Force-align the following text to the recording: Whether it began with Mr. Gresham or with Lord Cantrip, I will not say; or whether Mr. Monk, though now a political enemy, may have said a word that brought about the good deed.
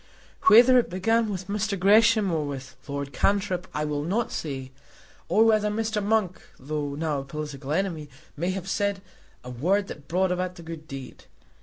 Whether 0.45 0.79
it 0.79 0.89
began 0.89 1.29
with 1.29 1.47
Mr. 1.47 1.77
Gresham 1.79 2.31
or 2.31 2.43
with 2.43 2.75
Lord 2.87 3.13
Cantrip, 3.13 3.67
I 3.71 3.85
will 3.85 4.01
not 4.03 4.31
say; 4.31 4.71
or 5.29 5.45
whether 5.45 5.69
Mr. 5.69 6.03
Monk, 6.03 6.41
though 6.59 6.95
now 6.95 7.19
a 7.19 7.23
political 7.23 7.71
enemy, 7.71 8.09
may 8.35 8.49
have 8.49 8.67
said 8.67 9.03
a 9.43 9.51
word 9.51 9.85
that 9.89 10.07
brought 10.07 10.31
about 10.31 10.55
the 10.55 10.63
good 10.63 10.87
deed. 10.87 11.25